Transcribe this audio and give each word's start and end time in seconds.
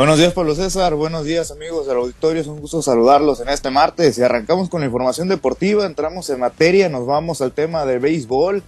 Buenos 0.00 0.16
días, 0.16 0.32
Pablo 0.32 0.54
César. 0.54 0.94
Buenos 0.94 1.26
días, 1.26 1.50
amigos 1.50 1.86
del 1.86 1.98
auditorio. 1.98 2.40
Es 2.40 2.46
un 2.46 2.58
gusto 2.58 2.80
saludarlos 2.80 3.38
en 3.40 3.50
este 3.50 3.68
martes. 3.68 4.16
Y 4.16 4.22
arrancamos 4.22 4.70
con 4.70 4.80
la 4.80 4.86
información 4.86 5.28
deportiva. 5.28 5.84
Entramos 5.84 6.30
en 6.30 6.40
materia. 6.40 6.88
Nos 6.88 7.04
vamos 7.04 7.42
al 7.42 7.52
tema 7.52 7.84
del 7.84 7.98
béisbol. 7.98 8.62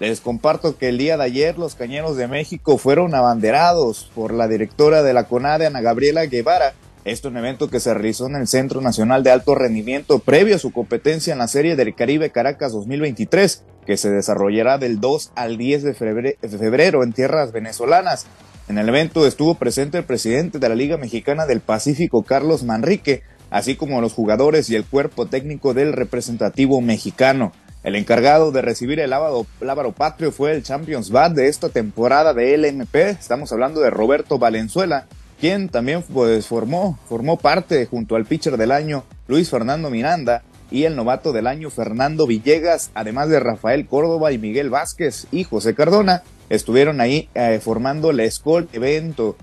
Les 0.00 0.20
comparto 0.20 0.76
que 0.76 0.88
el 0.88 0.98
día 0.98 1.16
de 1.16 1.22
ayer 1.22 1.56
los 1.56 1.76
Cañeros 1.76 2.16
de 2.16 2.26
México 2.26 2.78
fueron 2.78 3.14
abanderados 3.14 4.10
por 4.12 4.34
la 4.34 4.48
directora 4.48 5.04
de 5.04 5.14
la 5.14 5.28
CONADE, 5.28 5.66
Ana 5.66 5.82
Gabriela 5.82 6.26
Guevara. 6.26 6.74
Esto 7.04 7.28
es 7.28 7.32
un 7.32 7.38
evento 7.38 7.70
que 7.70 7.78
se 7.78 7.94
realizó 7.94 8.26
en 8.26 8.34
el 8.34 8.48
Centro 8.48 8.80
Nacional 8.80 9.22
de 9.22 9.30
Alto 9.30 9.54
Rendimiento 9.54 10.18
previo 10.18 10.56
a 10.56 10.58
su 10.58 10.72
competencia 10.72 11.32
en 11.32 11.38
la 11.38 11.46
Serie 11.46 11.76
del 11.76 11.94
Caribe 11.94 12.30
Caracas 12.30 12.72
2023, 12.72 13.62
que 13.86 13.96
se 13.96 14.10
desarrollará 14.10 14.78
del 14.78 14.98
2 14.98 15.30
al 15.36 15.58
10 15.58 15.84
de 15.84 15.94
febrero 15.94 17.04
en 17.04 17.12
tierras 17.12 17.52
venezolanas. 17.52 18.26
En 18.68 18.78
el 18.78 18.88
evento 18.88 19.26
estuvo 19.26 19.54
presente 19.56 19.98
el 19.98 20.04
presidente 20.04 20.58
de 20.58 20.68
la 20.68 20.74
Liga 20.74 20.96
Mexicana 20.96 21.46
del 21.46 21.60
Pacífico, 21.60 22.22
Carlos 22.22 22.62
Manrique, 22.62 23.22
así 23.50 23.74
como 23.74 24.00
los 24.00 24.12
jugadores 24.12 24.70
y 24.70 24.76
el 24.76 24.84
cuerpo 24.84 25.26
técnico 25.26 25.74
del 25.74 25.92
representativo 25.92 26.80
mexicano. 26.80 27.52
El 27.82 27.96
encargado 27.96 28.52
de 28.52 28.62
recibir 28.62 29.00
el 29.00 29.10
lábaro, 29.10 29.92
patrio 29.92 30.30
fue 30.30 30.52
el 30.52 30.62
Champions 30.62 31.10
Bad 31.10 31.32
de 31.32 31.48
esta 31.48 31.68
temporada 31.68 32.32
de 32.32 32.56
LMP. 32.56 32.94
Estamos 32.94 33.52
hablando 33.52 33.80
de 33.80 33.90
Roberto 33.90 34.38
Valenzuela, 34.38 35.06
quien 35.40 35.68
también 35.68 36.02
pues, 36.02 36.46
formó 36.46 36.96
parte 37.42 37.86
junto 37.86 38.14
al 38.14 38.24
pitcher 38.24 38.56
del 38.56 38.70
año 38.70 39.02
Luis 39.26 39.50
Fernando 39.50 39.90
Miranda 39.90 40.44
y 40.72 40.84
el 40.84 40.96
novato 40.96 41.32
del 41.32 41.46
año 41.46 41.70
Fernando 41.70 42.26
Villegas, 42.26 42.90
además 42.94 43.28
de 43.28 43.38
Rafael 43.38 43.86
Córdoba 43.86 44.32
y 44.32 44.38
Miguel 44.38 44.70
Vázquez 44.70 45.26
y 45.30 45.44
José 45.44 45.74
Cardona, 45.74 46.22
estuvieron 46.48 47.00
ahí 47.00 47.28
eh, 47.34 47.60
formando 47.62 48.10
el 48.10 48.20
Escol 48.20 48.68
evento. 48.72 49.36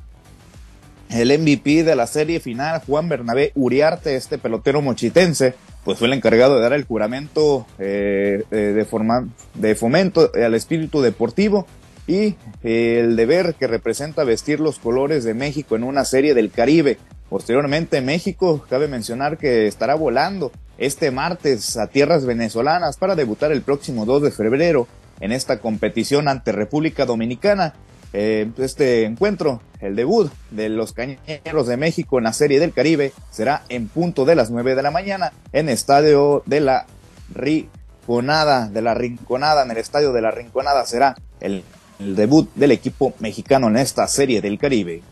El 1.09 1.37
MVP 1.39 1.83
de 1.83 1.95
la 1.95 2.07
serie 2.07 2.39
final, 2.39 2.81
Juan 2.85 3.09
Bernabé 3.09 3.51
Uriarte, 3.55 4.15
este 4.15 4.37
pelotero 4.37 4.81
mochitense, 4.81 5.55
pues 5.83 5.97
fue 5.97 6.07
el 6.07 6.13
encargado 6.13 6.55
de 6.55 6.61
dar 6.61 6.73
el 6.73 6.83
juramento 6.83 7.65
eh, 7.79 8.43
eh, 8.51 8.55
de, 8.55 9.27
de 9.55 9.75
fomento 9.75 10.31
al 10.33 10.53
espíritu 10.53 11.01
deportivo 11.01 11.65
y 12.05 12.35
el 12.63 13.15
deber 13.15 13.55
que 13.55 13.67
representa 13.67 14.23
vestir 14.23 14.59
los 14.59 14.79
colores 14.79 15.23
de 15.23 15.35
México 15.35 15.75
en 15.75 15.83
una 15.83 16.05
serie 16.05 16.33
del 16.33 16.51
Caribe. 16.51 16.97
Posteriormente, 17.29 18.01
México, 18.01 18.65
cabe 18.67 18.87
mencionar 18.87 19.37
que 19.37 19.67
estará 19.67 19.93
volando 19.93 20.51
este 20.79 21.11
martes 21.11 21.77
a 21.77 21.87
tierras 21.87 22.25
venezolanas 22.25 22.97
para 22.97 23.15
debutar 23.15 23.51
el 23.51 23.61
próximo 23.61 24.05
2 24.05 24.23
de 24.23 24.31
febrero 24.31 24.87
en 25.19 25.33
esta 25.33 25.59
competición 25.59 26.27
ante 26.27 26.53
República 26.53 27.05
Dominicana. 27.05 27.73
Eh, 28.13 28.49
este 28.57 29.03
encuentro, 29.03 29.61
el 29.81 29.95
debut 29.95 30.31
de 30.49 30.69
los 30.69 30.93
Cañeros 30.93 31.67
de 31.67 31.77
México 31.77 32.17
en 32.17 32.23
la 32.23 32.33
Serie 32.33 32.59
del 32.59 32.73
Caribe, 32.73 33.11
será 33.29 33.63
en 33.69 33.87
punto 33.87 34.25
de 34.25 34.35
las 34.35 34.49
9 34.49 34.73
de 34.73 34.81
la 34.81 34.89
mañana 34.89 35.33
en 35.51 35.69
Estadio 35.69 36.41
de 36.45 36.61
la 36.61 36.87
Rinconada, 37.35 38.69
de 38.69 38.81
la 38.81 38.95
Rinconada, 38.95 39.63
en 39.63 39.71
el 39.71 39.77
Estadio 39.77 40.13
de 40.13 40.21
la 40.21 40.31
Rinconada 40.31 40.85
será 40.85 41.15
el, 41.41 41.63
el 41.99 42.15
debut 42.15 42.49
del 42.55 42.71
equipo 42.71 43.13
mexicano 43.19 43.67
en 43.67 43.77
esta 43.77 44.07
Serie 44.07 44.41
del 44.41 44.57
Caribe. 44.57 45.03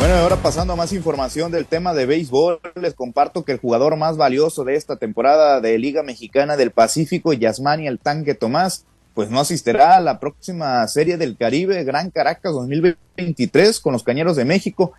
Bueno, 0.00 0.14
ahora 0.14 0.36
pasando 0.36 0.72
a 0.72 0.76
más 0.76 0.94
información 0.94 1.52
del 1.52 1.66
tema 1.66 1.92
de 1.92 2.06
béisbol, 2.06 2.58
les 2.80 2.94
comparto 2.94 3.44
que 3.44 3.52
el 3.52 3.58
jugador 3.58 3.98
más 3.98 4.16
valioso 4.16 4.64
de 4.64 4.74
esta 4.74 4.96
temporada 4.96 5.60
de 5.60 5.76
Liga 5.76 6.02
Mexicana 6.02 6.56
del 6.56 6.70
Pacífico, 6.70 7.34
Yasmani 7.34 7.86
el 7.86 7.98
Tanque 7.98 8.34
Tomás, 8.34 8.86
pues 9.12 9.28
no 9.28 9.40
asistirá 9.40 9.96
a 9.96 10.00
la 10.00 10.18
próxima 10.18 10.88
serie 10.88 11.18
del 11.18 11.36
Caribe 11.36 11.84
Gran 11.84 12.08
Caracas 12.08 12.54
2023 12.54 13.78
con 13.80 13.92
los 13.92 14.02
Cañeros 14.02 14.36
de 14.36 14.46
México, 14.46 14.94